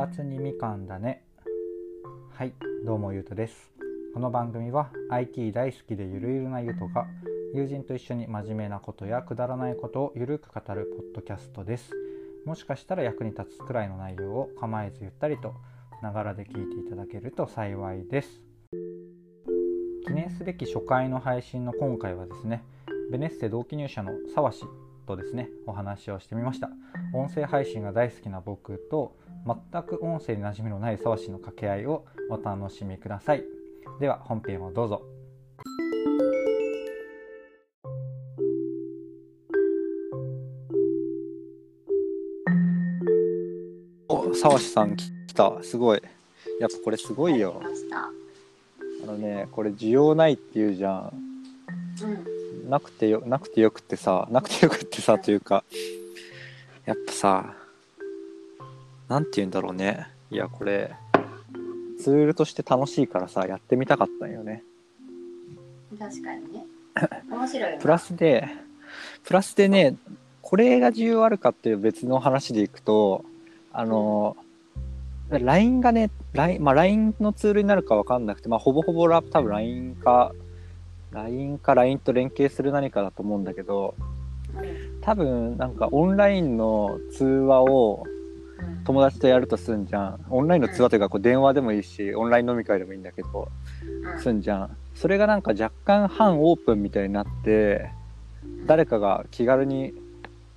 [0.00, 1.22] たつにみかんだね。
[2.32, 2.54] はい
[2.86, 3.70] どうもゆうとです。
[4.14, 7.06] この番組は IT 大好きでゆるゆるなゆとが
[7.52, 11.92] 友人と一緒に真面目なことやくだらないことをゆるく語るポッドキャストです。
[12.46, 15.52] もしかしたら役に立つくらいの内容を構えずゆったりと
[16.02, 18.40] ながらで聞いていただけると幸いです。
[20.06, 22.64] 記念すべき初回の配信の今回はですね
[23.12, 24.64] ベネッセ同期入社の沢氏
[25.06, 26.70] とですねお話をしてみました。
[27.12, 29.14] 音声配信が大好きな僕と
[29.46, 33.44] 全く音声に馴染みのない沢氏の掛け合いをお楽しみください。
[33.98, 35.02] では本編をどうぞ。
[44.08, 45.62] お沢氏さん来た。
[45.62, 46.02] すごい。
[46.60, 47.62] やっぱこれすごいよ。
[49.02, 51.12] あのねこれ需要ないっていうじゃん。
[52.02, 55.64] うん、なくてよなくてよくってさなくてよくってさというか。
[56.86, 57.54] やっぱさ
[59.10, 60.94] なんて言うんだろうねいやこれ
[62.00, 64.62] ツールとして楽しいからさやってみたかったんよね
[65.98, 66.64] 確かにね。
[67.28, 67.82] 面白いよな。
[67.82, 68.48] プラスで
[69.24, 69.96] プラスでね
[70.42, 73.24] これが需要あるかっていう別の話でいくと
[73.72, 74.36] あの
[75.28, 80.32] LINE がね LINE,、まあ、LINE のツールになるか分かんなくて、まあ、ほぼほぼラ多分 LINE か
[81.10, 83.96] LINE か LINE と連携する何かだと思うんだけど
[84.54, 88.19] うん多分なんかオンラインの通話をうん
[88.84, 90.26] 友達とやるとすんじゃん。
[90.30, 93.48] オンラインの通話というかこう電話でもいいしオンライン飲み会でもいいんだけど
[94.14, 94.20] うん。
[94.20, 94.76] すんじゃん。
[94.94, 97.90] それがなんか若干半オープンみたいになって
[98.66, 99.94] 誰かが気軽に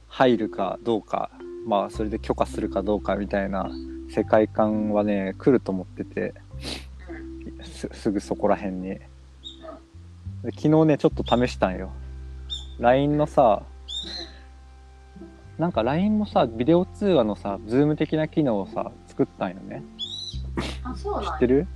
[0.08, 1.30] 入るかどうか
[1.66, 3.70] まあそれで許可するかどうかみたいな
[4.10, 6.34] 世界観はね来ると思ってて
[7.10, 7.66] うん。
[7.66, 9.00] すすぐそこら辺に。
[10.44, 11.92] で昨日ねちょっと試したんよ。
[12.80, 13.64] LINE のさ
[15.58, 19.84] なんか LINE もさビデオ通話のさ Zoom 的な機能をさ作ったんよね。
[20.84, 21.32] あ、そうなんや。
[21.32, 21.68] 知ってる？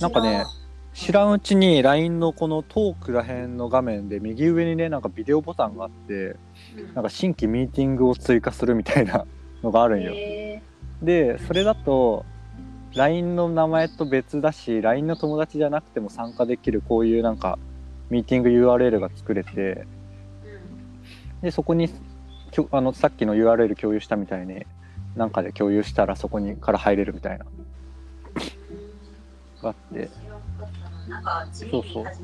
[0.00, 0.44] なんかね
[0.92, 1.32] 知らん。
[1.32, 6.36] うちに LINE のこのトークら辺の画面で右上にねなんかビデオボタンがあって
[6.76, 6.94] うん。
[6.94, 9.24] なんか新規ミーティングを追加するみたいな
[9.62, 10.12] のがあるんよ。
[10.14, 10.62] へ
[11.02, 12.24] でそれだと
[12.94, 17.58] LINE の名前と別だし LINE の友達じゃなくても参加できるこういうなんか
[18.10, 19.86] ミーティング URL が作れてーうん。
[21.40, 21.88] でそこに
[22.52, 24.64] きょあのさっきの URL 共有したみたいに
[25.16, 27.44] なんかで共有したらそこにから入れるみたいな。
[29.62, 30.08] があって。
[30.08, 32.16] 知らんかったななんか地味に始めたな。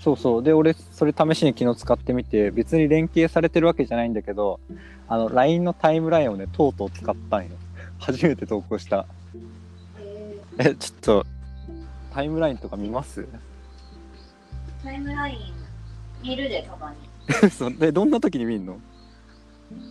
[0.00, 0.42] そうそう。
[0.42, 4.60] で俺それ試しに昨日使ってみて別に連携されてるわけじゃないんだけど
[5.08, 7.50] あの LINE のタイムラインをねとうとう使ったんよ。
[7.98, 9.06] 初めて投稿した。
[10.58, 11.26] へえちょっと
[12.12, 13.20] タイムラインとか見ます？
[13.22, 13.26] ー
[14.84, 15.38] タイムライン
[16.22, 17.50] 見るでたまに。
[17.50, 17.74] そう。
[17.74, 18.78] でどんな時に見んの？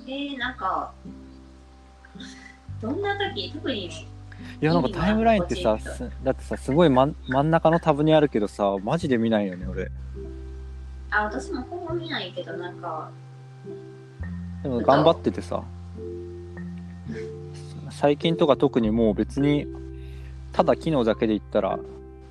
[0.08, 0.92] えー、なんか
[2.82, 3.52] どんな時？
[3.54, 3.90] 特にい
[4.62, 9.90] やなんかタイムラインってさすだってさすごい真ん真ん中のタブにあるけどさマジで見ないよね俺。
[11.10, 13.10] あ私もほぼ見ないけどなんか。
[14.64, 15.64] でも頑張っててさ。
[17.90, 19.66] 最近とか特にもう別に
[20.52, 21.80] ただ機能だけで言ったら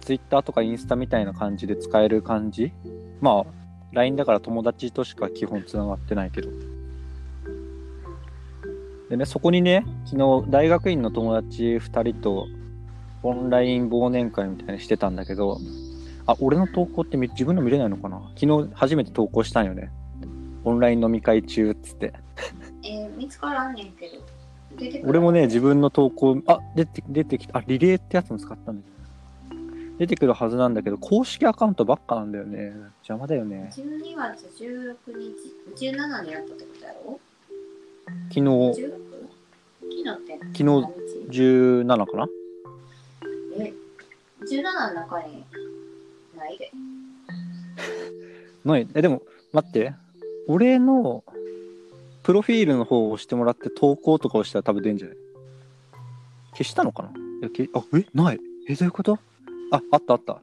[0.01, 2.73] Twitter とかインスタみたいな感じで使える感じ？
[3.21, 3.45] まあ
[3.93, 6.51] LINE だから友達としか基本つながってないけど
[9.11, 12.47] でねそこにね昨日大学院の友達2人と
[13.22, 15.59] オンライン忘年会みたいにしてたんだけど
[16.27, 18.21] あ俺の投稿ってみ自分の見れないのかな？
[18.37, 19.93] 昨日初めて投稿したんよね。
[20.65, 22.12] オンライン飲み会中っつって。
[22.83, 25.09] えー、見つからんねんけど。
[25.09, 27.59] 俺もね自分の投稿あ出て出てきた。
[27.59, 28.97] あリレーってやつも使ったんだけど。
[29.99, 32.73] 出てくるはずなんだけど公式アカウントばっかなんだよね。
[32.99, 33.71] 邪魔だよね。
[33.73, 34.97] 12月16
[35.77, 37.21] 日17にやったってことやろ？
[38.28, 38.41] 昨日。
[38.41, 38.72] 16?
[39.81, 42.28] 昨日って昨日何日17かな？
[43.59, 43.72] え
[44.49, 45.44] 17の中に
[46.37, 46.71] ないで。
[48.65, 48.89] ない？
[48.94, 49.22] えでも
[49.53, 49.94] 待って。
[50.49, 51.25] 俺の
[52.23, 55.17] プロフィールの方を押してもらって投稿とか押したら多分出んじゃない？
[56.53, 57.11] 消したのかな？
[57.11, 57.12] い
[57.43, 58.38] やけあえない？
[58.69, 59.19] えどういうこと？
[59.73, 60.41] ああったあった。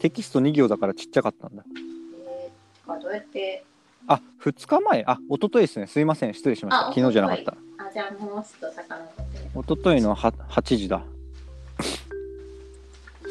[0.00, 1.62] テキスト2行だからちっちゃかったんだ。
[1.66, 2.52] えー、て
[2.86, 3.64] かどうやって
[4.08, 5.04] あ2日前。
[5.06, 5.86] あ一昨日ですね。
[5.86, 6.34] すいません。
[6.34, 6.88] 失礼しました。
[6.88, 7.52] あ昨日じゃなかった。
[7.52, 7.56] あ
[7.92, 9.50] じゃあもうちょっと遡ってね。
[9.54, 10.98] 一昨日のは8時だ。
[10.98, 11.04] こ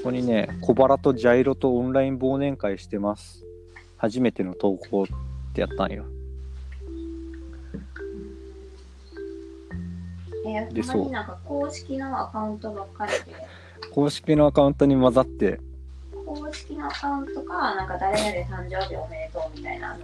[0.03, 3.43] こにね小腹とジャイロとオンライン忘年会してます。
[3.97, 5.07] 初めての投稿っ
[5.53, 6.05] てやったんよ。
[10.45, 13.17] えでー、たまになんか公式のアカウントばっかりで。
[13.91, 15.59] 公式のアカウントに混ざって
[16.27, 19.97] 公式のアカウントかなんか誰々誕生日おめでとうみたいな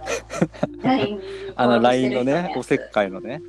[1.54, 3.42] あの LINE のねおせっかいのね。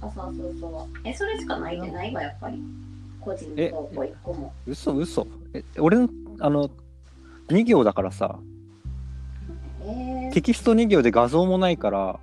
[0.00, 0.98] あそうそうそう。
[1.04, 2.62] えそれしかないんじゃないわやっぱり。
[3.20, 4.52] 個人え投稿1個も。
[4.66, 5.26] 嘘嘘。
[5.52, 6.08] え俺の
[6.40, 6.70] あの
[7.48, 8.38] 2行だからさ。
[9.84, 12.18] えー、テキスト2行で画像もないから。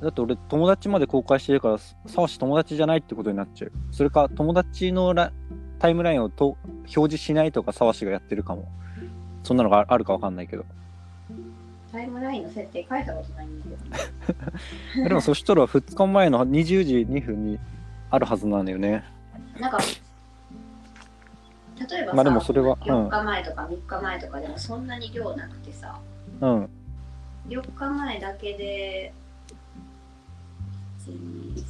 [0.00, 3.72] だって俺友達まで公開してるからさわし友達じゃないってことになっちゃう。
[3.92, 5.32] それか友達のラ
[5.78, 6.56] タイムラインをと
[6.94, 8.68] 表示しないとかさわしがやってるかも。
[9.42, 10.64] そんなのがああるかわかんないけど。
[11.92, 13.64] タイムラインの設定書いたことないんだ
[14.94, 15.08] けど。
[15.08, 17.58] でもそしたら2日前の20時2分に
[18.10, 19.04] あるはずなんだよね。
[19.58, 19.78] なんか、
[21.88, 23.08] 例えばさ、まあでもそれはうん。
[23.08, 25.98] 4日前とか3日前とかでもそんなに量なくてさ、
[26.40, 26.68] うん。
[27.48, 29.12] 4日前だけで、
[31.06, 31.60] 1、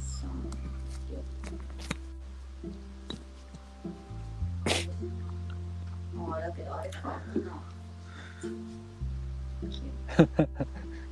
[6.21, 6.33] 2、3、4。
[6.33, 7.21] ああ、だけどあれかな。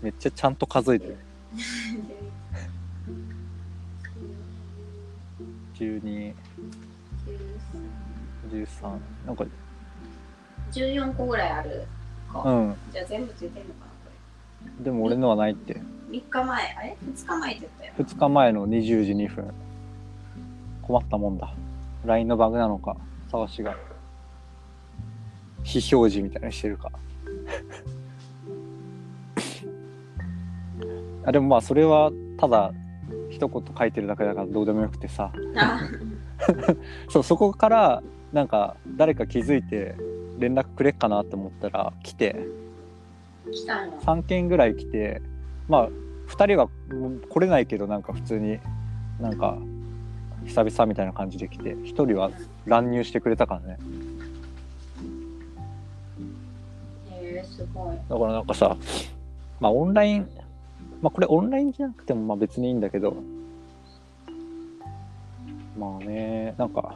[0.02, 1.18] めっちゃちゃんと数えてる
[5.76, 6.34] 1213
[9.26, 9.46] なんか
[10.72, 11.86] 14個ぐらいある
[12.32, 12.44] か。
[12.46, 15.82] うんじゃあ全部ついてるのかな、こでも俺のはないってれ。
[16.12, 18.08] 3日前、あれ ?2 日前って言ったよ。
[18.08, 19.52] 2日前の20時2分
[20.82, 21.54] 困ったもんだ
[22.06, 22.98] LINE のバグなのか
[23.30, 23.76] さわしが
[25.70, 26.92] 非表示みたいなのしてるか。
[31.26, 32.74] あでもまあそれはただ
[33.30, 35.32] 一言書いてるだけだからどうでもよくてさ。
[35.56, 35.82] あ、
[37.10, 38.02] そうそこから
[38.34, 39.96] なんか誰か気づいて
[40.40, 42.48] 連絡くれっかなって思ったら来て。
[43.52, 44.00] 来たの。
[44.00, 45.22] 3件ぐらい来て
[45.68, 45.90] まあ
[46.30, 46.68] 2人は
[47.30, 48.60] 来れないけどなんか普通に
[49.20, 49.60] なんか
[50.46, 52.32] 久々みたいな感じで来て1人は
[52.66, 53.78] 乱入してくれたからね
[58.10, 58.78] だからなんかさ
[59.60, 60.30] まあオンライン
[61.02, 63.18] まあこれオンラインじゃなくてもまあ別にいいんだけど
[65.78, 66.96] まあねなんか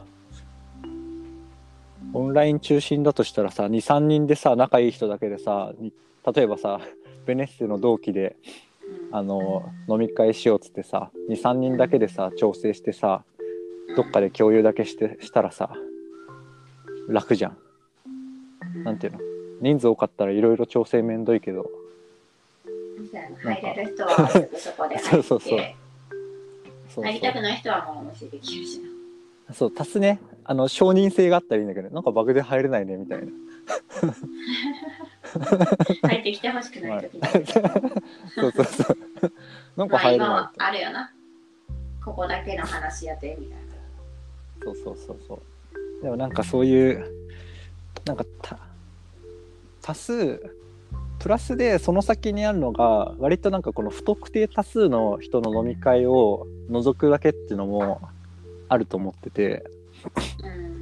[2.12, 5.72] オンライン中心だとしたらさ23人でさ仲いい人だけでさ
[6.34, 6.80] 例えばさ
[7.26, 8.36] ベネッセの同期で
[9.10, 13.24] あの飲み会しようっつってさ23人だけでさ調整してさ
[13.96, 15.70] どっかで共有だけしてしたらさ
[17.08, 17.58] 楽じゃん。
[18.82, 19.33] なんていうの？
[19.64, 21.70] 人数多かったらいろいろ調整めんどいけど。
[23.42, 25.08] 入れる人はすぐそこで入って。
[25.08, 25.58] そうそうそう。
[26.94, 28.80] そう入りたくない人はもう無視できるし
[29.52, 30.20] そう足すね。
[30.44, 33.24] あの承認性があったらいいんだけどなんかバグで入れないねみたいな。
[33.24, 33.32] な
[36.08, 37.22] 入ってきてほしくない時に
[38.36, 38.98] そうそうそう。
[39.78, 41.10] なんか入れないあるよな。
[42.04, 43.58] ここだけの話やってみたい
[44.60, 45.42] とそうそうそうそ
[46.00, 46.02] う。
[46.02, 47.02] でもなんかそういう
[48.04, 48.58] なんかた
[49.84, 50.40] 多数
[51.18, 58.00] プラスでその先にあるのが割となんかこの不特定多数の人の飲み会を除くだけっていうのも
[58.70, 59.62] あると思ってて。
[60.42, 60.74] なうん。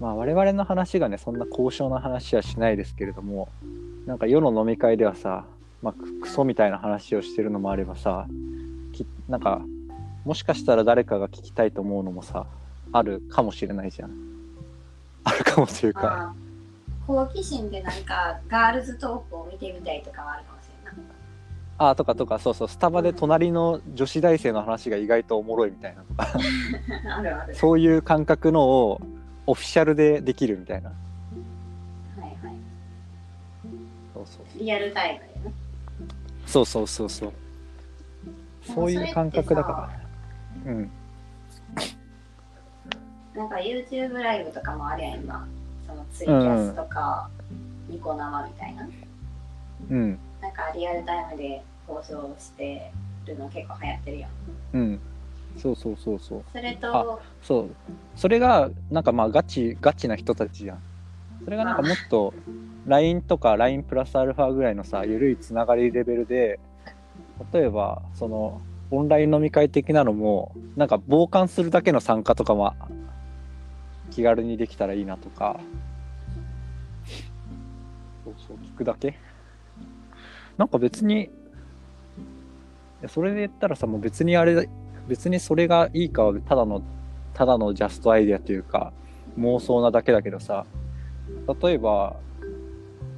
[0.00, 3.48] まあ我々の話がねそんな高尚な話はしないですけれども
[4.06, 5.44] なんか世の飲み会ではさ、
[5.80, 8.26] まあ、ククソみたいな話をしてるのもあればさ
[8.92, 9.62] きなんか
[10.24, 12.46] もしかしたら誰かが聞きたいと思うのもさ
[12.92, 14.10] あるかもしれないじゃん。
[15.22, 16.00] あるかもというか。
[16.02, 16.39] まあ
[17.10, 21.04] 好奇心でなんかガールズトークを見てみたいとかはあるかもしれんない。
[21.78, 26.28] あとかとかそうそうスタバで隣の女子大生の話が意外とおもろいみたいなとか。
[27.16, 27.54] あるある。
[27.56, 29.00] そういう感覚のを
[29.46, 30.90] オフィシャルでできるみたいな。
[30.90, 30.94] は
[32.18, 32.56] いはい。
[34.14, 35.54] そうそうリアルタイムでね。
[36.46, 37.32] そうそうそうそう。
[38.62, 39.90] そういう感覚だか
[40.64, 40.72] ら。
[40.72, 40.90] うん。
[43.34, 45.48] なんか YouTube ライブとかもあるやん今
[45.90, 47.28] そのツイキャスとか、
[47.88, 48.88] ニコ生みたいな。
[49.90, 50.18] うん。
[50.40, 52.92] なんかリアルタイムで放送して
[53.26, 54.30] るの結構流行ってるやん。
[54.74, 55.00] うん。
[55.56, 56.44] そうそうそうそう。
[56.52, 57.76] それとそう。
[58.14, 60.82] それがなんかまあガチガチな人たちじゃん。
[61.44, 62.32] それがなんかもっと
[62.86, 66.60] LINE とか LINE プラスアルファぐらいのさ緩いつながりレベルで
[67.52, 72.74] 例えばそのオンライン飲み会的なのもなんか傍観するだけの参加とかも
[74.10, 75.60] 気軽にできたらいいなとか。
[78.24, 79.18] そうそう聞くだけ。
[80.58, 81.30] なんか別に
[83.08, 84.68] それで言ったらさもう別にあれ
[85.08, 86.82] 別にそれがいいかはただの
[87.32, 88.92] ただのジャストアイデアというか
[89.38, 90.66] 妄想なだけだけどさ。
[91.62, 92.16] 例えば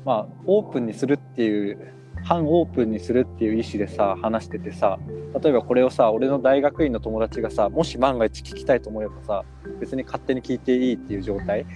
[0.04, 1.92] まあオープンにするっていう
[2.32, 4.98] 半オープンにするっていう意思でさ話しててさ
[5.42, 9.44] 例えばこれをさ俺の大学院の友達がさもし万が一聞きたいと思えばさ
[9.80, 11.66] 別に勝手に聞いていいっていう状態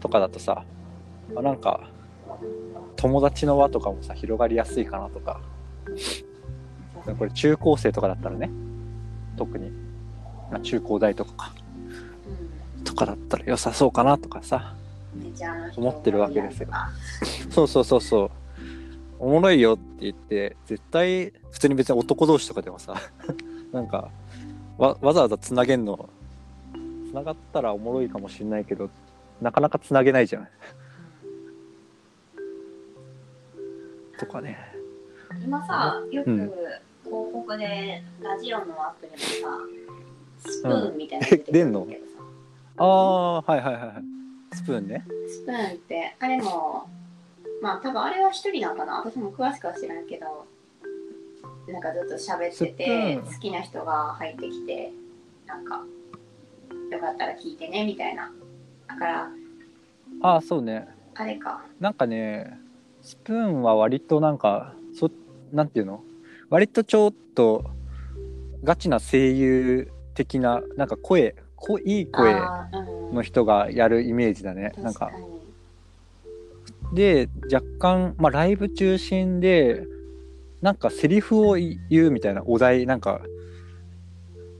[0.00, 0.64] とかだとさ
[1.36, 1.88] あなんか
[2.96, 5.40] 友達の輪とかもさ広がりやすいかなとか。
[7.18, 8.50] これ中高生とかだったらね
[9.36, 9.70] 特に。
[10.50, 11.52] まあ、中高大とかか。
[12.80, 14.74] うとかだったら良さそうかなとかさ
[15.76, 16.68] 思ってるわけですよ。
[16.72, 16.90] あ
[17.50, 18.30] そうそうそうそう
[19.20, 22.94] おもろいよって言って絶対普通に別に男同士とかでもさ
[23.72, 24.10] なんか
[24.78, 26.08] わわざわざつなげんの
[27.08, 28.90] つながったらおもろいかもしれないけど
[29.40, 30.48] なかなかつなげないじゃん。
[34.18, 34.58] とかね。
[35.42, 36.38] 今さ、よくうん。
[36.38, 39.24] 広告でラジオのアプリのさ、
[40.46, 42.22] スプーンみたいなの出てくるんだけどさ、
[42.76, 44.56] ああはいはいはいはい。
[44.56, 45.04] スプーンね。
[45.26, 46.86] スプーンって、あれも、
[47.62, 49.02] まあ多分あれは一人なんかな。
[49.04, 50.46] 私も詳しくは知らんけど、
[51.72, 54.92] なんかずっと喋ってて好きな人が入ってきて
[55.46, 55.84] なんか
[56.90, 58.32] よかったら聞いてねみたいな。
[58.88, 59.30] だから
[60.22, 60.88] ああそうね。
[61.14, 61.64] あれか。
[61.78, 62.58] なんかね
[63.02, 65.10] スプーンは割となんかそ
[65.52, 66.02] なんていうの？
[66.48, 67.64] 割とちょっと
[68.64, 72.34] ガチな声優的ななんか声こいい声
[73.12, 74.72] の人がやるイメージだね。
[74.78, 75.12] なんか
[76.94, 79.84] で若干、まあ、ライブ中心で
[80.60, 83.20] なんかセリフを言うみたいなお題なんか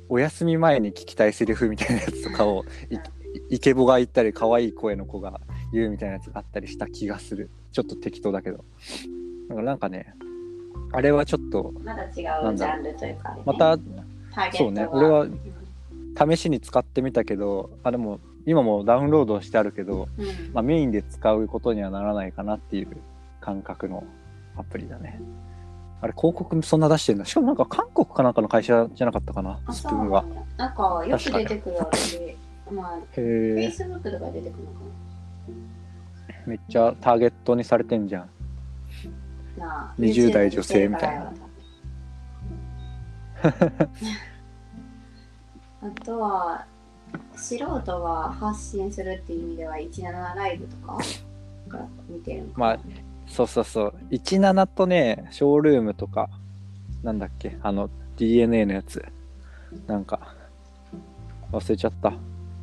[0.09, 2.97] お休み前に聞きたいセリフみたいなやつとかをい
[3.49, 5.41] イケボが言ったり可愛い声の子が
[5.73, 7.49] 言うみたいなやつがあったりした気がする。
[7.73, 8.65] ちょっと適当だけど。
[9.49, 10.15] なんかね
[10.93, 12.13] あれはちょっとまだ違う。
[12.13, 13.79] ジャンルというかね、また
[14.53, 14.87] そうね。
[14.87, 15.41] 俺はうん
[16.19, 20.27] 試しに使ってみたけどあでも今もダウンロードしてあるけど、うん。
[20.53, 22.97] まあ、メインで使うことにはならないかなっていう
[23.41, 24.05] 感覚の
[24.57, 25.21] アプリだね。
[26.03, 27.25] あれ広告そんな出してるの？
[27.27, 29.61] しかもなんか韓国かなんかの会社じゃなかったかな？
[29.67, 30.25] あスプーンは
[30.57, 32.37] なんかよく出てくる私
[32.73, 34.81] まあ Facebook とか出てくるのか
[36.47, 38.31] めっちゃターゲットにされてんじゃん。
[39.59, 41.33] ななあ20代女性みたいな。
[45.83, 46.65] あとは
[47.41, 47.67] 素人
[48.01, 50.99] が発信するっていう意味では17ライブとか？
[51.69, 52.79] が見てるのかな、まあ
[53.27, 53.95] そうそうそう。
[54.11, 56.29] 17とねショールームとか
[57.03, 57.57] なんだっけ？
[57.63, 59.05] あの DNA のやつ。
[59.87, 60.35] なんか
[61.53, 62.13] 忘れちゃった。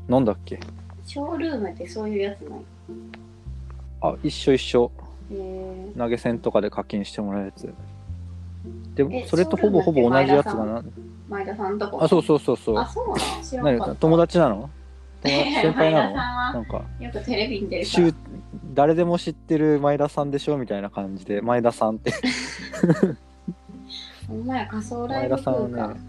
[0.08, 0.60] なんだっけ？
[1.06, 2.60] ショールームってそういうやつない？
[4.02, 4.92] あ一緒一緒。
[5.32, 7.74] え投げ銭とかで課金してもらうやつ
[8.96, 10.80] でそれとほぼほぼ同じやつがな。
[10.82, 10.84] ー、
[11.30, 12.04] 前田さんとこ。
[12.04, 12.78] あそうそうそうそう。
[12.78, 13.88] あそうなん知らなかった。
[13.88, 14.70] 何友達なの？
[15.24, 16.16] 先輩なの？
[16.54, 18.14] なんかよくテレビに出る
[18.74, 20.58] 誰でも知ってる前田さんでしょ？
[20.58, 22.14] みたいな感じで前田さんって。
[24.28, 26.02] ほんまや仮想ライ前田さブ空間、んはね。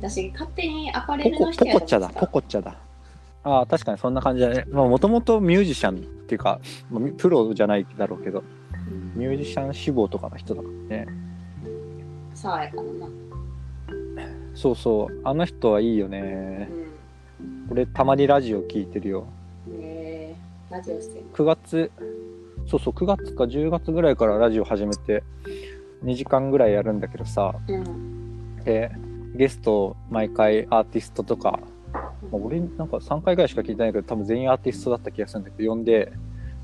[0.00, 2.76] 私勝手にアパレルの人ポコチャだポコチャだ。
[3.44, 4.64] ああ確かにそんな感じだね。
[4.70, 8.42] まあもともとミュージシャンっていうか、まあプロじゃないだろうけど
[9.16, 9.20] うん。
[9.20, 11.06] ミュージシャン志望とかの人だからね
[12.44, 13.08] 爽やかなな。
[14.54, 16.68] そうそうあの人はいいよね。
[17.70, 19.26] 俺たまにラジオ聞いてるよ。
[19.66, 21.90] うんえー、ラジオしてる9月
[22.66, 25.22] そうそう9月か10月ぐらいからラジオ始めて
[26.04, 27.54] 2時間ぐらいやるんだけどさ。
[27.66, 28.56] うん。
[28.62, 28.90] で
[29.34, 31.58] ゲスト毎回アーティストとか、
[31.94, 36.12] まあ俺なんか3回ぐらいしか聞いてないけど多分全員アーティストだった気がするんだけど呼んで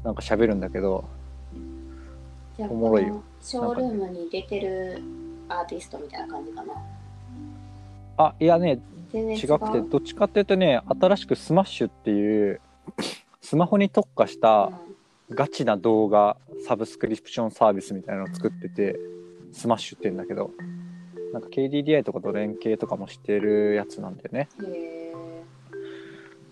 [0.05, 1.09] なんか喋るんだけど。
[2.59, 3.23] おもろいよ。
[3.41, 5.03] ショールームに出てる
[5.51, 6.75] アーティストみたいな感じかな。
[8.17, 8.81] あいやね
[9.13, 12.61] 違くてどっちかっていうとね新しくスマッシュっていう
[13.41, 14.71] スマホに特化した
[15.31, 18.99] ガチな動画サブスクリプションサービスみたいなのを作ってて
[19.53, 20.51] スマッシュって言うんだけど
[21.33, 24.49] なんか KDDI とかと連携とかもしてるやつなんだよね。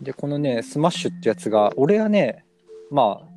[0.00, 2.44] でこのねスマッシュってやつが俺はね
[2.90, 3.28] まあ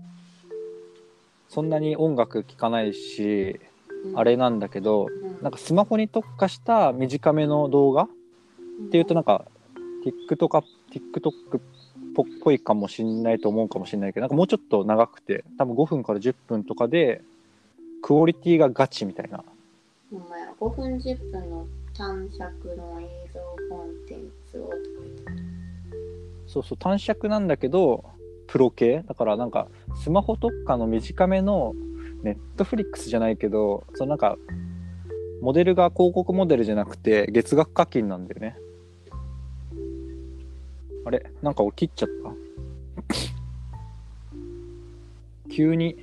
[1.49, 3.70] そんなに音楽聴かないしうん
[4.15, 5.43] あれなんだけどうん。
[5.43, 8.03] なんかスマホに特化した短めの動画？
[8.03, 8.07] っ
[8.91, 9.45] ていうとなんか
[10.29, 11.61] TikTok か TikTok っ
[12.43, 17.21] ぽいかもしんないと思うかもしれないけどなんかもうちょっと長くて多分5分から10分とかで
[18.01, 19.43] クオリティがガチみたいな。
[20.11, 20.51] ほんまや。
[20.59, 23.39] 5分10分の短尺の映像
[23.69, 24.69] コンテンツを。
[26.47, 28.03] そうそう短尺なんだけど
[28.47, 29.03] プロ系？
[29.07, 31.73] だからなんかスマホ特化の短めの
[32.23, 34.37] ネットフリックスじゃないけどそのなんか
[35.41, 38.55] モデルが広告モデルじゃなくて月額課金なんだよね。
[41.03, 42.31] あれなんか俺切っちゃった？
[45.49, 45.97] 急に。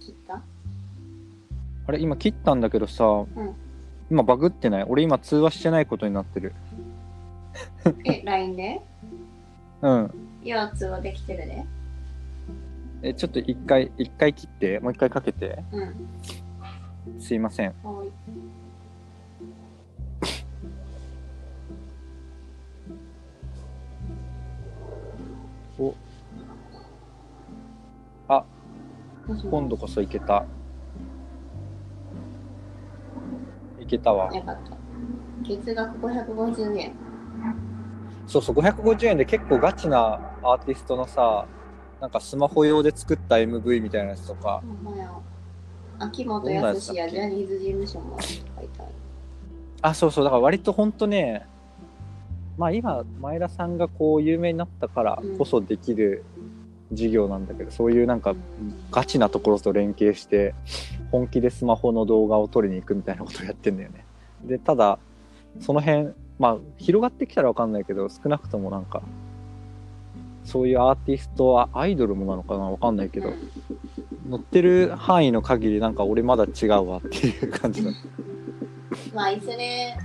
[0.00, 0.42] 切った？
[1.86, 3.26] あれ今切ったんだけどさ、ん
[4.10, 4.84] 今バグってない。
[4.84, 6.54] 俺今通話してないことになってる。
[8.04, 8.80] え LINE で？
[9.82, 10.10] うん。
[10.74, 11.64] 通話できてるで。
[13.02, 15.62] えちょっと一回一回切ってもう一回かけて。
[15.72, 17.20] うん。
[17.20, 17.74] すいません。
[17.82, 18.08] はい。
[25.78, 25.94] お。
[28.28, 28.44] あ。
[29.50, 30.44] 今度こそいけた
[33.84, 34.76] いけたわよかった。
[35.46, 36.92] 月額550円。
[38.26, 41.46] そうそう550円で結構ガチなアーティストのさ
[42.00, 45.10] なんかスマホ用で作った MV みたいなやつとかほんまや。
[45.98, 48.42] 秋元康やジャニーズ事務所も書いて
[48.78, 48.88] ある。
[49.82, 51.46] あそうそうだから割とほんとね
[52.56, 56.24] まあ今前田さんがこう有名になったからこそできる
[56.94, 58.34] 事業なんだけど、そういうなんか
[58.90, 60.54] ガチなところと連携して
[61.10, 64.04] 本気でスマホの動画を撮りに行くみたいなことをやってんだよね
[64.44, 64.98] でただ
[65.60, 66.08] その辺
[66.38, 69.02] まあ広がってきたら分かんないけど少なくともなんか
[70.44, 73.32] そういうアーティストはアイドルもなのかな分かんないけど
[74.28, 77.90] 乗ってる範囲の限りなんか俺まだ違うわっていう感じだ
[79.12, 79.96] まあ、いずれ、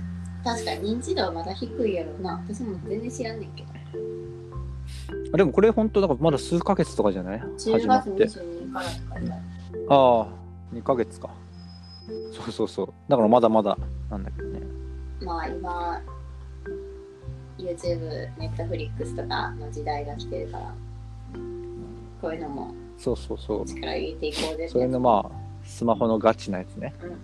[0.44, 2.42] 確かに認知度はまだ低いやろうな。
[2.48, 3.68] 私も全然知らんねんけど。
[5.32, 8.10] あでもこれ本当だからまだ数ヶ月とかじゃない？10月始まって。
[8.10, 9.36] 22からとか書いてあ
[9.72, 9.86] る。
[9.88, 10.26] ああ
[10.74, 11.30] 2ヶ月か。
[12.32, 12.86] そうそうそう。
[13.08, 13.78] だからまだまだ
[14.10, 14.60] なんだけどね。
[15.22, 16.00] まあ今
[17.58, 20.74] YouTube、Netflix とかの時代が来てるから
[22.20, 23.66] こういうのもそうそうそう。
[23.66, 25.30] 力入れていこうぜってそれのまあ
[25.64, 27.10] スマホのガチなやつね、うん。
[27.12, 27.14] っ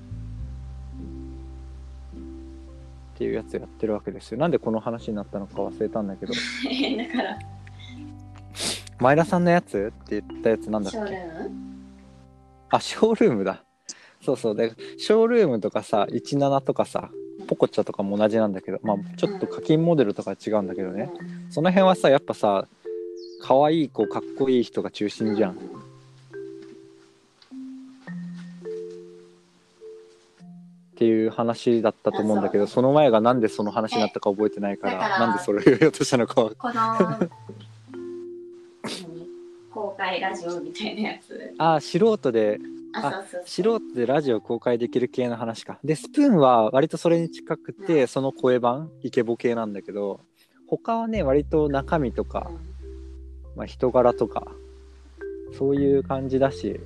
[3.14, 4.38] ていうやつやってるわけですよ。
[4.38, 6.32] なんでこの話になったのか忘れたんだけど。
[6.34, 6.38] だ
[7.16, 7.38] から
[8.98, 11.50] 前田さんのやつって言ったやつなんだっショーけルーム？
[12.70, 13.62] あショールームだ。
[14.24, 14.56] そうそう。
[14.56, 17.10] でショールームとかさ17とかさ
[17.46, 21.10] ポコチャとかも同じなんだけどまあちょっと課金モデルとかは違うんだけどね。
[21.50, 22.66] その辺はさやっぱさ
[23.42, 25.52] 可愛い子かっこいい人が中心じゃん。
[25.52, 25.56] っ
[30.98, 37.30] ていう話だったと思うんだけどあその前がなんでその話になったか覚えてないかららなんでそれを言おうとしたのかはこの何
[39.76, 41.54] 公開ラジオみたいなやつ。
[41.58, 42.58] ああ素人で。
[42.94, 45.78] あ素人でラジオ公開できる系の話か。
[45.84, 50.20] でスプーンは割とそれに近くてその声版イケボ系なんだけど
[50.66, 52.50] 他はね割と中身とか、
[53.54, 54.46] まあ、人柄とか
[55.58, 56.80] そういう感じだし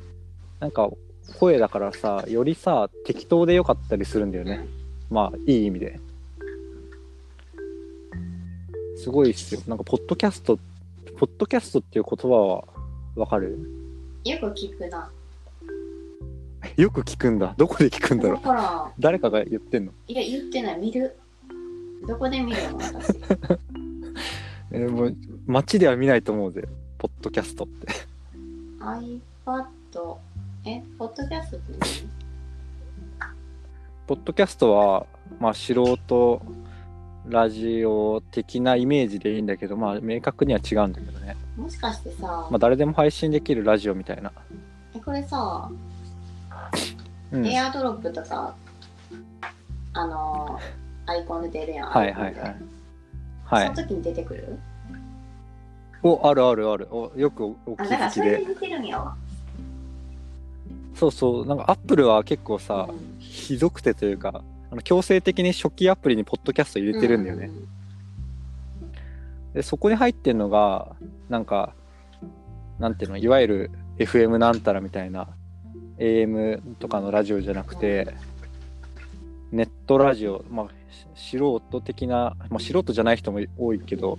[0.59, 0.91] なんか
[1.39, 4.67] 声だからさよりさ適当でよかったりするんだよね。
[5.11, 6.01] まあいい意味で。
[8.97, 9.61] すごいっすよ。
[9.69, 10.59] なんかポッドキャスト
[11.17, 12.80] ポッドキャストっていう言葉は
[13.17, 13.59] わかる？
[14.25, 15.11] よく聞くな。
[16.77, 17.55] よく聞くんだ。
[17.57, 18.37] どこで聞くんだろう？
[18.37, 19.93] だから誰かが言ってんの？
[20.07, 20.79] いや言ってない。
[20.79, 21.17] 見る？
[22.07, 22.79] どこで見るの？
[22.79, 23.15] 私。
[24.73, 26.69] えーもう街では見ないと思うぜ。
[26.99, 27.89] ポッドキャストって。
[28.81, 30.17] iPad
[30.65, 31.79] えポッドキャストって
[34.07, 35.07] ポッドキャストは
[35.41, 36.43] まあ素人
[37.27, 41.37] ラジオ的なイメージでいいんだけどまあ明確には違うんだけどね。
[41.50, 44.33] 何もしかしてさ、まあ誰でも配信できるラジオみたいな。
[44.95, 45.71] えこれさ、
[47.33, 47.47] うん。
[47.47, 48.55] エアドロップとか
[49.93, 51.91] あのーアイコンで出るやん。
[51.91, 52.57] はいはいはい。
[53.45, 53.67] はい。
[53.67, 54.59] その時に出てくる？
[56.03, 56.89] おあるあるある。
[56.91, 58.99] およくおお気あだからづきでそれで出てるんや。
[58.99, 59.17] わ
[60.95, 61.47] そうそう。
[61.47, 63.21] なんかアップルは結構さ、うん。
[63.21, 67.51] ひどくてというかあの強制的に初期アプリにポッドキャスト入れてるんだよね、
[69.55, 70.95] でそこに入ってんのが
[71.29, 71.75] なんか
[72.79, 75.29] なんていうのいわゆる FM なんたらみたいな
[75.99, 78.15] AM とかのラジオじゃなくて
[79.53, 80.69] ネットラジオまあ
[81.15, 84.19] し素人的な、まあ、素人じゃない人も多いけど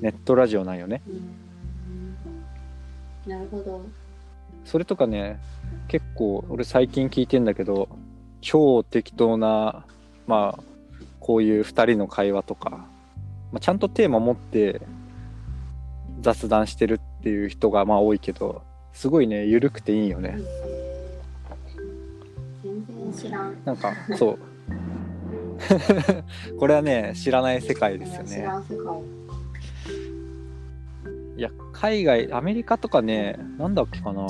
[0.00, 1.02] ネットラジオなんよね。
[1.08, 1.42] うん
[3.26, 3.84] なるほど。
[4.64, 5.38] それとかね
[5.88, 7.88] 結構俺最近聞いてんだけど
[8.40, 9.84] 超適当な
[10.26, 10.62] まあ
[11.20, 12.84] こういう2人の会話とか、
[13.52, 14.80] まあ、ちゃんとテーマ持って
[16.20, 18.62] 雑談してるっていう人がまあ多いけど
[18.92, 20.30] すごいね緩くていいよね。
[20.30, 20.36] へー
[22.62, 23.56] 全然知らん。
[23.64, 24.38] なんかそう。
[26.58, 28.48] これはね知らない世界ですよ知ね
[31.36, 34.26] いや海外アメリカとかねなんだっけかな。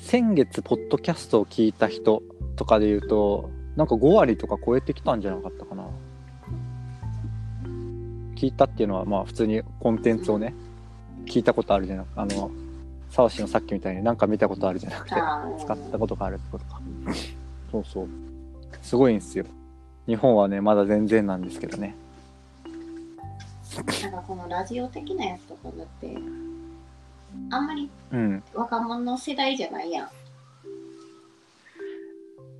[0.00, 2.22] 先月ポッドキャストを聞いた人
[2.56, 5.84] とかで言うとなんか5割とか超えてきたんじゃなかったかな
[8.38, 10.54] 聞いたっていうのはまあ普通にコンテンツをね
[11.26, 12.52] 聞いたことあるじゃなくあの
[13.10, 15.14] 澤氏のさっきみたいになんか見たことあるじゃなくて
[15.64, 16.80] 使ったことがあるってことか。
[17.72, 18.08] そうそう。
[18.80, 19.44] すごいんですよ。
[20.06, 21.96] 日本はねまだ全然なんですけどね。
[24.02, 26.16] なんかこのラジオ的なやつとかだって
[27.50, 28.42] あんまりうん。
[28.54, 30.08] 若者の世代じゃないやん。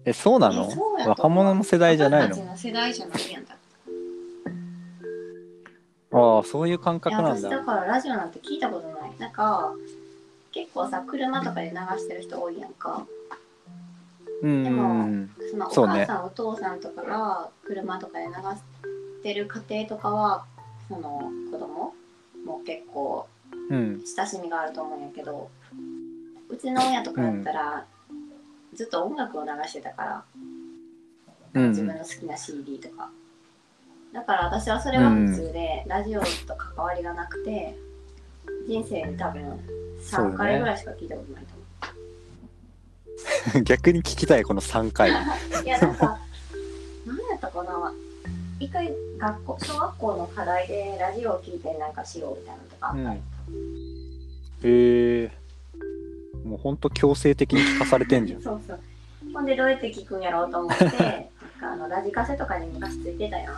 [0.04, 0.66] えそうなの？
[0.66, 1.08] えそうやと思う。
[1.10, 2.56] 若者の世代じゃないの？
[2.56, 3.57] 世代じゃないやんだ。
[6.10, 7.48] ああそういう感覚なんだ。
[7.48, 9.12] だからラジオなんて聞いたことない。
[9.18, 9.74] なんか
[10.52, 13.06] 結構さ車とかで流してる人多いやんか。
[14.42, 18.38] うんでもそのお母さん、お父さんとかが車とかで流し
[19.22, 20.44] てる家庭とかは
[20.88, 21.94] その子供
[22.46, 23.26] も結構
[23.70, 24.02] うん。
[24.16, 25.50] 親しみがあると思うんやけど
[26.48, 27.86] うちの親とかだったら、
[28.74, 30.24] ずっと音楽を流してたから、
[31.54, 31.68] うん。
[31.70, 33.10] 自分の好きな CD とか
[34.12, 37.76] だから私はそれは普通で、ラジオと関わりがなくて
[38.66, 39.60] 人生に多分
[40.02, 41.54] 3回ぐらいしか聞いたことないと
[43.52, 43.62] 思う。
[43.64, 45.10] 逆に聞きたいこの3回。
[45.64, 46.18] いやなんか
[47.06, 47.92] 何やったかな。
[48.60, 53.14] 一回学校小学校の課題でラジオを聞いてなんかしようみたいなのとかあった。
[53.14, 53.20] り、
[54.64, 55.30] へえ
[56.44, 58.42] もうほんと強制的に聞かされてんじゃん。
[58.42, 58.80] そうそう。
[59.32, 63.54] ほんでどうやって聞くんやろうと思ってかあのラジカセとかに昔ついてたやん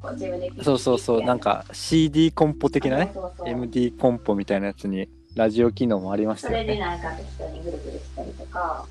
[0.00, 3.48] こう自分でそうそうそうなんか CD コンポ的なねそうそうそう。
[3.48, 8.84] MD コンポみたいなやつにラジオ機能もありましそたよねれでなんか適当にぐるぐるしたりとか。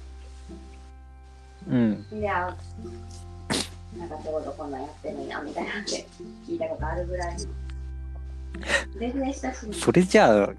[1.70, 2.20] うん。
[2.20, 2.56] であ
[3.98, 6.08] なんかちょうどこんなんやってるんやみたいなんで
[6.48, 7.40] 聞いたことあるぐらいの。
[9.00, 10.50] 全然親しみそれじゃあ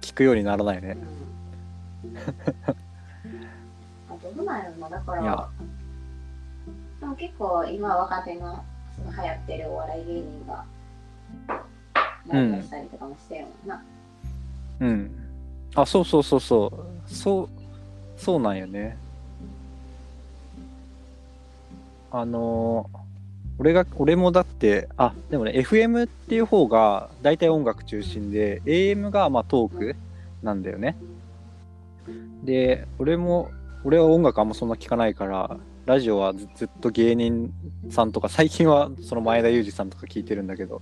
[0.00, 0.96] 聞くようにならないね。
[2.04, 2.16] うん。
[4.10, 5.30] あどうなんやろなだかいや。
[5.30, 5.48] ら
[7.02, 8.64] でも結構今若手の
[8.96, 10.64] その流行ってるお笑い芸人が
[12.28, 13.82] ラジオしたりとかもしてるもんな、
[14.80, 15.10] うん。
[15.74, 17.12] あそうそうそうそう。
[17.12, 17.48] そう
[18.16, 18.96] そうなんよね。
[22.12, 22.98] あのー
[23.58, 29.96] 俺が俺もだってあでもね FM っていう方が大体音楽中心で AM がまあトーク
[30.42, 30.96] なんだよね。
[32.44, 33.50] で俺も
[33.84, 37.52] 俺は音楽あんまそんな聞かないからラジオはずっと芸人
[37.90, 40.80] さんとか最近はその前田裕二さんとか聞いてるんだけど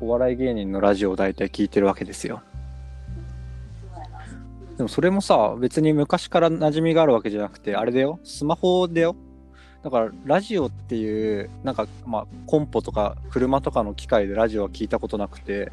[0.00, 2.42] お笑い芸人のラジオを大体聞いてるわけですよ。
[4.76, 8.20] でもそれもさ別に昔から馴染みがあるわけじゃなくてあれだよ。
[8.24, 9.16] スマホだよ。
[9.82, 15.72] だからラジオっていうなんかまあコンポとか車とかの機械でラジオは聞いたことなくて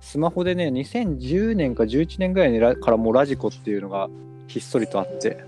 [0.00, 4.08] スマホでね2010年か11年ぐらいからもうラジコっていうのが
[4.46, 5.44] ひっそりとあって。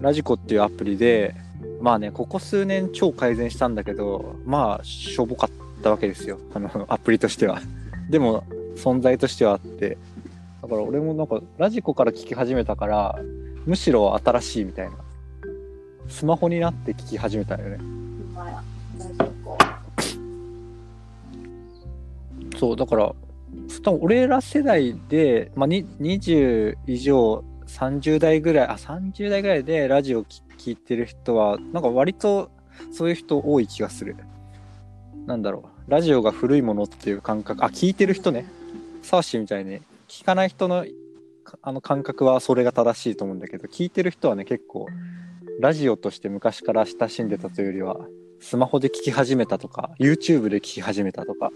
[0.00, 1.34] ラジコっていうアプリで
[1.80, 6.38] まあねここ数年超改善したんだけどまあしょぼかったわけですよ。
[6.54, 7.60] あの アプリとしては。
[8.10, 8.44] でも
[8.76, 9.98] 存在としてはあって。
[10.62, 13.18] だから俺もなんかラジコから聞き始めたから
[13.64, 14.96] むしろ新しいみたいな。
[16.08, 17.78] スマホになって聞き始めたよね。
[22.58, 23.14] そうだから
[23.82, 32.50] 多分俺ら世代で、まあ、20以上30代ぐらいあ30代ぐらいでラジオき聞いてる人はなんか割と
[32.92, 34.16] そういう人多い気がする。
[35.26, 35.90] なんだろう。
[35.90, 37.64] ラジオが古いものっていう感覚。
[37.64, 38.46] あ聞いてる人ね。
[39.02, 39.80] サーシーみたいに。
[40.08, 40.84] 聞かない人の
[41.48, 44.86] かあの感覚はそれが正しいと思うんだけど聞いてる人はね結構
[45.60, 47.96] ラジオとして昔から親しんでたというよりは
[48.40, 51.50] スマホで聞き始めたとか YouTube で聞き始めたとか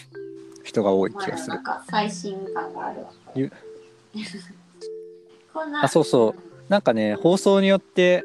[0.64, 1.58] 人が多い気がする。
[1.88, 3.12] 最新感があるわ
[5.82, 6.70] あそうそう。
[6.70, 8.24] なんかね放送によって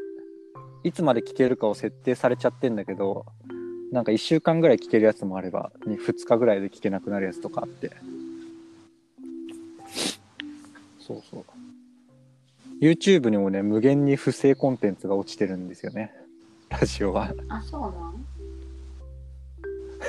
[0.83, 3.25] いつまで聞けるかを設定されちゃってんだけど
[3.91, 7.91] なんか1週間ぐらい聞けるやつもあれば2日ぐらいで聞けなくなるやつとかあって。
[10.99, 11.43] そうそう。
[12.81, 16.11] YouTube にもね無限に不正コンテンツが落ちてるんですよね。
[16.69, 17.33] ラジオは。
[17.49, 17.81] あそう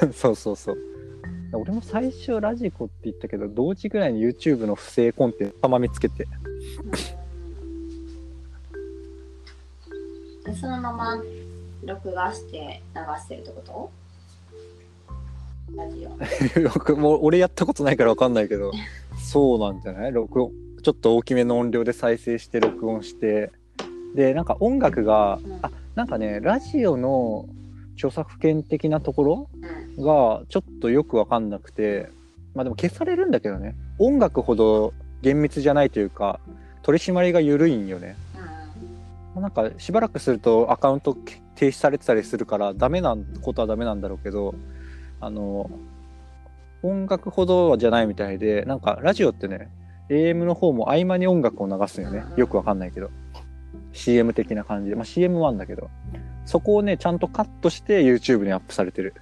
[0.03, 0.13] なん？
[0.15, 0.79] そうそうそう。
[1.53, 6.27] 俺も最初ラジコって言ったけど同時ぐらいに YouTube の不正コンテンツたま見つけて
[10.65, 11.23] そのまま
[11.85, 13.91] 録画して流してるってこと？
[15.77, 16.07] ラジ
[16.87, 16.97] オ。
[16.97, 18.73] もう俺やったことないから分かんないけど
[19.23, 20.13] そうなんじゃない？
[20.13, 23.53] 録音ちょっと大きめの音量で再生して録音して。
[24.15, 25.59] でなんか音楽が、うん。
[25.61, 27.47] あなんかねラジオの
[27.97, 29.49] 著作権的なところ
[29.97, 30.05] うん。
[30.05, 32.09] がちょっとよく分かんなくて
[32.55, 33.75] まあでも消されるんだけどね。
[33.99, 36.41] 音楽ほど厳密じゃないというか
[36.83, 38.17] 取り締まりが緩いんよね。
[38.19, 38.24] う
[39.41, 41.15] なんかしばらくするとアカウント
[41.55, 44.55] 停止されてたりするからダメなことはダメなんだろうけど
[45.21, 45.71] あの
[46.83, 49.71] 音楽ほどじゃないみたいでなんかラジオってね
[50.11, 52.25] AM の方も合間に音楽を流すよね。
[52.37, 53.11] よくわかんないけど。
[53.95, 54.97] CM 的な感じで。
[54.97, 55.89] まあ CM もあんだけど。
[56.45, 59.15] そこをねちゃんとカットして YouTube にアップされてる。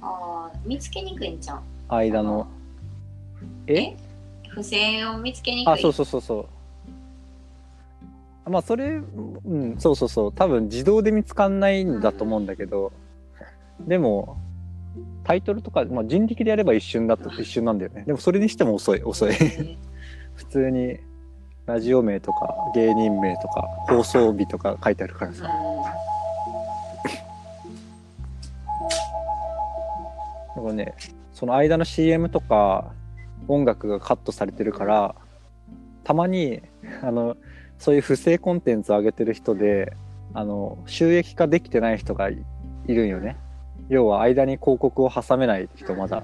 [0.00, 2.48] んあー見つけにくいんじゃん間の。
[3.66, 3.94] え？
[4.48, 5.72] 不正を見つけにくい？
[5.74, 6.46] あそうそうそうそう
[8.48, 9.00] まあそれ
[9.44, 10.32] うんそうそうそう。
[10.32, 12.92] 多分自動で見つかんないんだと思うんだけど。
[13.80, 14.36] でも
[15.24, 18.04] タイトルとか、まあ、人力でやれば一瞬だと一瞬なんだよね。
[18.06, 19.32] でもそれにしても遅い遅い。
[19.32, 19.76] え ー
[20.34, 20.98] 普通に
[21.66, 25.42] ラジオ名とか芸人名とか放送日とか書いてあるからさ。
[25.42, 25.48] だ
[30.62, 30.94] からね
[31.34, 32.92] その間の CM とか
[33.46, 35.14] 音楽がカットされてるから
[36.04, 36.62] たまに
[37.02, 37.36] あの
[37.78, 39.96] そういう不正コンテンツを上げてる人で
[40.34, 42.38] あの収益化できてない人がい
[42.86, 43.36] いるんよね。
[43.88, 46.22] 要は間に広告を挟めない人まだ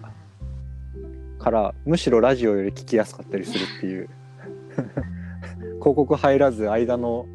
[1.38, 4.08] からむしろラジオより聞きやすかったりするっていう。
[5.80, 7.26] 広告入らず間の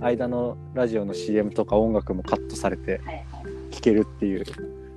[0.00, 3.00] 間のラジオの CM とか音楽もカットされて。
[3.72, 4.44] 聞けるっていう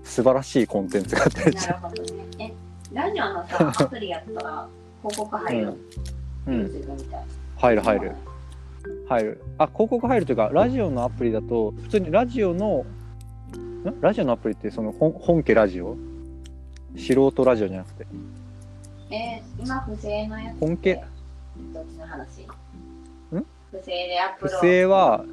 [0.03, 1.67] 素晴らしいコンテンツがあったりし
[2.93, 4.67] ラジオのさ、アプリやったら
[5.01, 5.73] 広告入る。
[6.47, 6.69] うん。
[7.09, 7.25] たい。
[7.57, 8.11] 入る入る
[9.07, 9.41] 入る。
[9.57, 12.85] あ広告入るというかラジオのアプリだと普通にラジオの
[13.57, 14.01] ん？
[14.01, 15.95] ラジオのアプリってその本本家ラジオ？
[16.97, 18.07] 素人ラジオじゃなくて。
[19.11, 20.59] えー、今不正のやつ。
[20.59, 21.03] 本家？
[21.73, 22.41] どっちの話？
[23.31, 23.37] ん？
[23.37, 24.59] ん不正でアップ不ロード。
[24.61, 25.25] 正は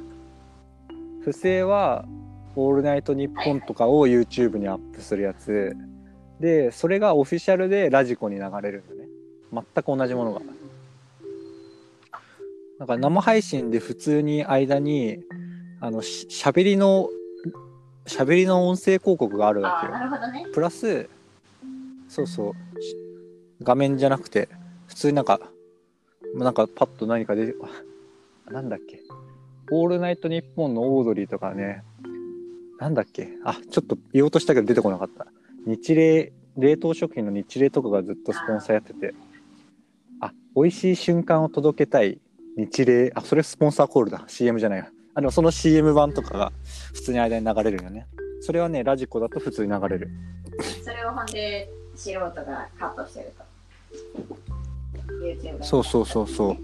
[1.23, 2.05] 不正は
[2.55, 5.75] 「オールナイトニッポン」とかを YouTube にアップするやつ。
[6.39, 9.07] でそれがオフィシャルでラジコに流れるんだね。
[9.53, 10.41] 全く同じものが
[12.83, 15.19] なんか生配信で普通に間に
[15.79, 17.09] あのししゃべりの
[18.05, 19.93] しゃべりの音声広告があるわけよ。
[19.93, 20.47] なるほどね。
[20.53, 21.09] プラス
[22.09, 22.81] そうそう。
[22.81, 22.97] し
[23.61, 24.49] 画面じゃなくて
[24.87, 25.39] 普通になんか
[26.35, 27.55] なんかパッと何か出て
[28.47, 29.01] あ なんだっけ
[29.71, 31.83] 「オールナイトニッポン」のオードリーとかね。
[32.79, 33.29] なんだっけ。
[33.45, 35.27] あちょっと言おうとしたけど出てこなかった。
[35.65, 39.13] 日霊冷凍食品の日霊とかがずっとスポンサーやってて。
[40.19, 42.19] あ美味しい瞬間を届けたい
[42.57, 44.23] 日霊あそれスポンサーコールだ。
[44.27, 46.51] CM じゃないわあでもその CM 版とかが
[46.93, 48.07] 普通に間に流れるよね。
[48.41, 50.09] それはねラジコだと普通に流れる。
[50.83, 53.43] それをほんで素人がカットしてると。
[55.23, 56.57] YouTube そうそうそうそう。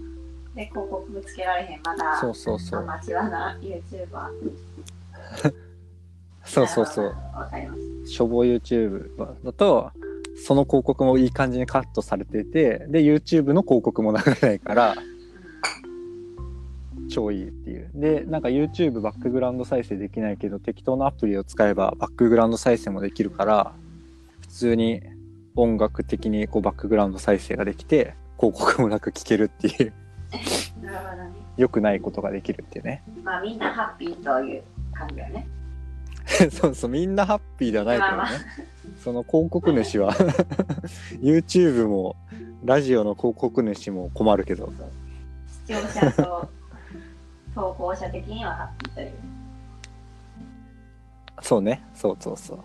[0.54, 1.80] で、広告ぶつけられへん。
[1.84, 2.80] まだそうそうそう。
[2.80, 5.54] アマチュアな YouTuber。
[6.44, 7.04] そうそうそう。
[7.04, 7.90] なるほどわかります。
[8.10, 9.10] しょぼ YouTube
[9.44, 9.92] だと
[10.44, 14.96] その広告もいい感じにカットされていてで YouTube の広告も流れないから
[17.10, 17.90] 超いいっていう。
[17.94, 23.72] でなんか YouTube バックグラウンド再生できないけど適当なアプリを使えばバックグラウンド再生もできるから
[24.40, 25.02] 普通に
[25.56, 29.92] 音楽的にこうバックグラウンド再生ができて広告もなく聴けるっていう。
[30.32, 31.30] うんなるほどね。
[31.56, 33.02] 良くないことができるっていうね。
[33.22, 34.62] まあみんなハッピーという
[34.94, 35.48] 感じだよね。
[36.50, 38.30] そうそうみんなハッピーではないけどね、まあま
[39.02, 40.12] その広告主は
[41.20, 42.16] YouTube も
[42.64, 44.72] ラジオの広告主も困るけど。
[45.66, 46.48] 視聴者と
[47.60, 49.12] 投稿者的にはハッピーという。
[51.42, 51.82] そうね。
[51.94, 52.58] そうそうそう。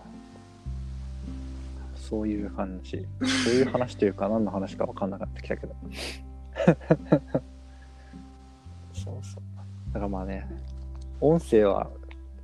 [1.98, 3.06] そういう話。
[3.44, 5.76] そういう話というか 何の話か分かんなかったきたけど。
[8.94, 9.44] そうそう。
[9.94, 10.48] だからまあね
[11.20, 11.90] 音声は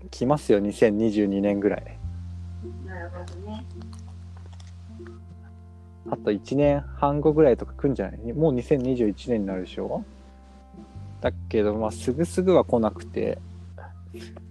[0.09, 1.97] 来ますよ2022年ぐらい。
[2.85, 3.63] なるほどね。
[6.09, 8.33] あと1年半後ぐらいとか来んじゃない？
[8.33, 10.03] もう2021年になるでしょ？
[11.21, 13.37] だけどまあすぐすぐは来なくて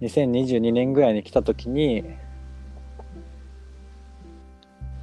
[0.01, 2.05] 2022年ぐらいに来た時に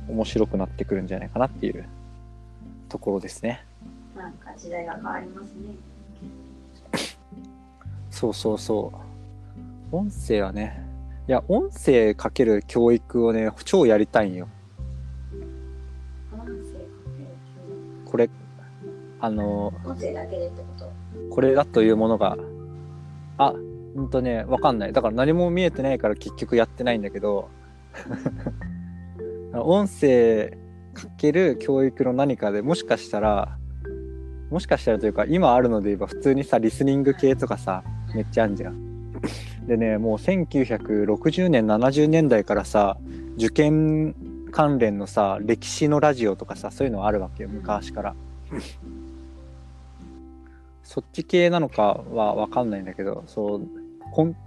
[0.08, 1.86] 面白くなってくるんじゃないかなっていう
[2.90, 3.66] ところですね
[4.16, 5.76] なんか時代が変わりますね。
[8.10, 8.92] そうそうそ
[9.92, 10.84] う音声はね
[11.28, 14.48] いや音声かける教育をね超やりたいんよ
[16.34, 16.56] 音声か
[18.06, 18.30] これ
[19.20, 19.92] あのける。
[19.92, 20.77] 音声だけでってこと？
[21.32, 22.38] これだというものが
[23.38, 23.54] あ
[23.96, 27.50] うんとねわかんないだから何も見えてないから結局やってないんだけど
[29.54, 30.58] 音声
[30.94, 33.58] かける教育の何かでもしかしたら
[34.50, 37.84] もしかしたらというか今あるので言えば普通にさリスニング系とかさ
[38.16, 38.88] めっちゃあんじゃん。
[39.68, 42.98] でねもう1960年70年代からさ
[43.36, 44.16] 受験
[44.52, 48.16] 関連のさ歴史のラジオとかさそういうのあるわけよ昔から。
[50.88, 53.68] そっち系なのかは分かんないんだけどそう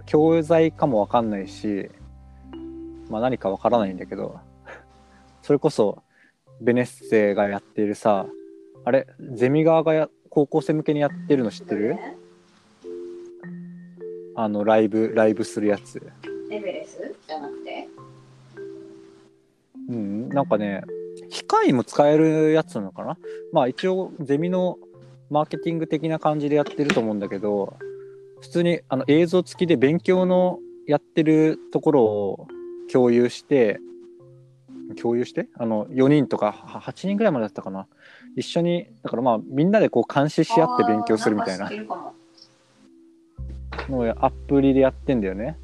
[0.07, 1.87] 教材かも分かんないし、
[3.09, 4.39] まあ、何か分からないんだけど
[5.43, 6.01] それこそ
[6.59, 8.25] ベネッセがやっているさ
[8.83, 11.95] あれゼミ側がや高校生向けにやってるの知ってる？
[14.33, 16.01] あのライブライブするやつ。
[16.49, 16.97] エベレス？
[17.27, 17.87] じゃなくて？
[19.89, 20.81] うんなんかね
[21.29, 23.17] 機械も使えるやつなのかな？
[23.51, 24.79] まあ一応ゼミの
[25.31, 27.77] マーケティング的な感じでやってると思うんだけど
[28.41, 32.47] 普通にあの映像付きで勉強のやってるところを
[32.91, 33.79] 共有して
[34.99, 35.47] 共有して？
[35.57, 37.87] あの4人とか8人ぐらいまでだったかな。
[38.35, 41.71] 一緒にだからまあみんなでこう監視し合って勉強するみたいな。
[43.89, 45.57] のをアプリでやってんだよね。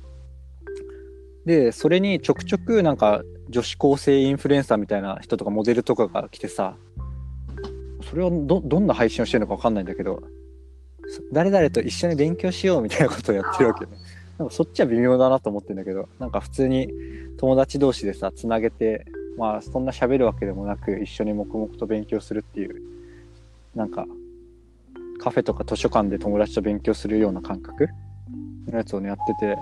[1.46, 6.76] でそれにちょくちょくなんか女子高生インフルエンサーみたいな人とかモデルとかが来てさ
[8.10, 10.24] それはどどんな配信をしてるのか分かんないんだけど
[11.32, 13.92] 誰々と一緒に勉強しようみたいなことをやってるわけね。
[14.38, 16.94] なんかそっちは微妙だなと思ってんだけどなんか普通に
[17.38, 22.82] 友達同士でさつなげてまあそんな喋るわけでもなく一緒に黙々と勉強するっていう
[23.76, 24.06] なんか
[25.20, 27.88] カフェとか図書館で友達と勉強するような感覚
[28.68, 29.58] のやつをねやってて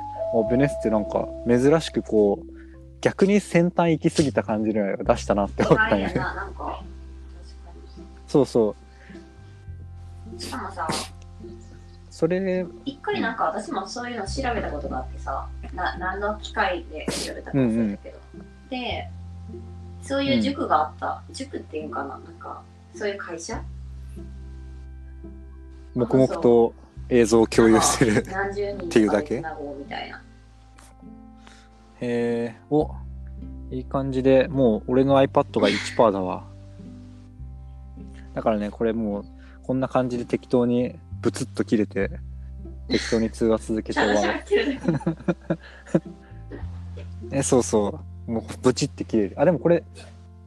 [0.51, 2.55] ベネスってなんか珍しくこう
[2.99, 6.13] 逆に先端行き過ぎた感じの出したなって思ったね。
[8.35, 8.75] そうそ
[10.35, 10.41] う。
[10.41, 10.85] しかもさ、
[12.09, 19.09] それ一回なんか私もそういうの調べたことがあってさ、な何の機械で調べたか忘れたけど、うんうん、で
[20.01, 22.61] そういう塾があった、うん、塾っていうかななんか
[22.93, 23.63] そういう会社？
[25.93, 26.73] 黙々と
[27.07, 28.17] 映像を共有する。
[28.17, 28.21] っ
[28.89, 29.35] ていうだけ？
[29.35, 29.41] へ
[32.01, 32.91] えお
[33.71, 36.43] いい感じでもう俺の iPad が1%だわ
[38.35, 39.25] だからねこれもう
[39.63, 42.11] こんな感じで適当にブツッと切れて
[42.89, 44.43] 適当に通話続けて終わる。
[47.31, 48.31] えそうそう。
[48.31, 49.35] もうブチって切れる。
[49.37, 49.83] あでもこれ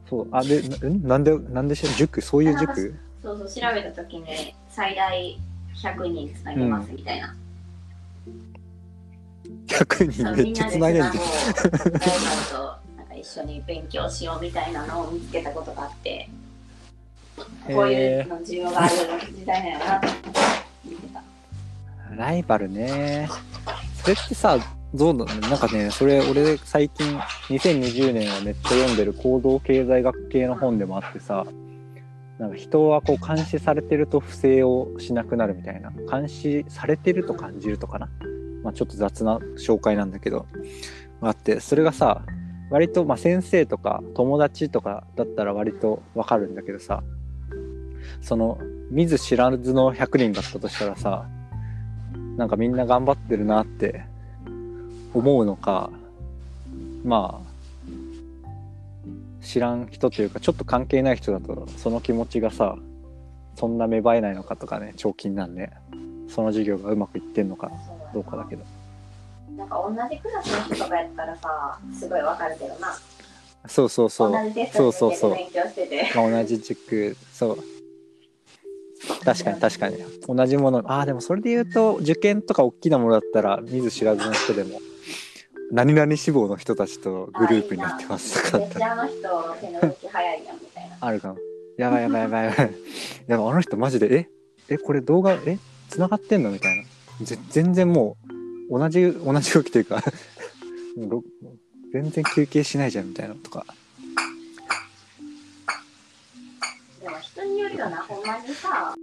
[0.09, 0.27] そう。
[0.31, 0.61] あで
[1.03, 2.21] なんでなんでしょ塾？
[2.21, 2.95] そういう塾？
[3.21, 5.37] そうそう調べた時に最大
[5.75, 7.35] 100人つなげますみたいな、
[8.27, 11.13] うん、100人めっちゃつなげるじゃん。
[12.97, 16.29] なんか一緒に勉強しようみたいなのを見つけたことがあって
[17.67, 18.95] こういうの需要がある
[19.35, 20.29] 時代なんやなと思って
[20.85, 21.23] 見てた。
[22.15, 23.29] ライバルね。
[23.95, 24.57] それってさ
[24.93, 25.35] どうなの？
[25.41, 27.17] なんかねそれ俺最近
[27.49, 31.45] 2020年はめっちゃ読んでる行動経済学系の本でもあってさ
[32.39, 35.91] なんか人はこう監視されてると不正をしなくなるみたいな。
[36.09, 38.09] 監視されてると感じるとかな、
[38.63, 40.47] まあ、ちょっと雑な紹介なんだけど
[41.21, 42.23] あってそれがさ
[42.71, 47.03] 割とまあ先生とか友達とかだったら割とわかるんだけどさ
[48.21, 51.27] その見ず知らずの100人だったとしたらさ
[52.37, 54.03] なんかみんな頑張ってるなって
[55.13, 55.89] 思うのか
[57.03, 57.49] まあ
[59.41, 62.75] 知らん人というかちょっと関係ない人だとその気持ちがさ
[63.55, 65.71] そんな芽生えないのかとかね長期なんで
[66.27, 67.71] その授業がうまくいってんのか
[68.13, 68.63] どうかだけど。
[69.57, 72.95] なんか同じクラスの人とかやったらさすごいわかるけどな。
[73.67, 74.31] そうそうそう。
[74.31, 76.11] 同じテストそうそう勉強してて。
[76.15, 77.78] 同じ塾そう
[79.23, 79.97] 確かに確かに。
[80.27, 80.79] 同じもの。
[80.85, 84.79] ああでもそれで言うと受験とか大きなものだったら見ず知らずの人でも
[85.71, 88.51] 何々志望の人たちとグループになってます。
[88.51, 88.91] とか。
[88.91, 89.17] あの人
[89.61, 90.97] 手の動き早いやんみたいな。
[90.99, 91.37] あるかも。
[91.77, 92.71] やばいやばいやばいやばい。
[93.27, 94.29] やばいあの人マジでえ？
[94.69, 95.57] えこれ動画え？
[95.89, 96.51] 繋がってんの？
[96.51, 96.83] みたいな。
[97.49, 98.17] 全然も
[98.69, 100.03] う同じ同じ動きというか。
[101.91, 103.65] 全然休憩しないじゃんみたいなとか
[108.29, 108.93] まにさ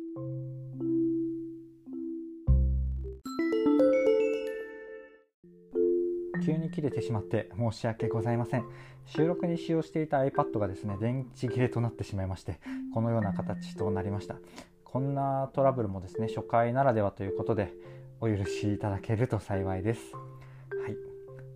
[6.44, 8.64] 急に切れてしまって申し訳ございません。
[9.04, 12.60] 収録に使用していた iPad がですね電池切れとなってしまいまして
[12.94, 14.36] このような形となりました。
[14.84, 17.74] こんなトラブルもですね初回ならではということで
[18.20, 20.12] お許しいただけると幸いです。
[20.14, 20.96] はい。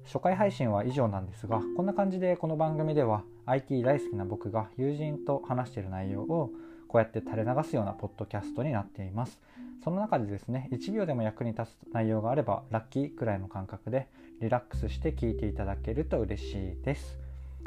[0.07, 6.51] 初回配信は以上なんですがこんな感じでこの番組では IT 大好きな僕が友人と話している内容を
[6.91, 9.41] こうやって垂れ流すようなポッドキャストになっています
[9.85, 14.09] その中でですね1秒でも役に立つ内容があればラッキーくらいの感覚で
[14.41, 17.19] リラックスして聞いていただけると嬉しいです。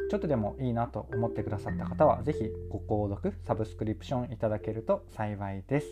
[0.09, 5.87] ちょっとでもいいなと思ってくださった方は、是非ご購読、サブスクリプションいただけると幸いです。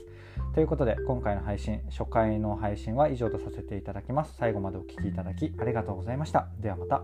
[0.53, 4.35] ということで、今回の配信、初回の配信は以上とさせていただきます。
[4.37, 6.47] 最後までお聴きいただきありがとうございました。
[6.59, 7.03] ではまた。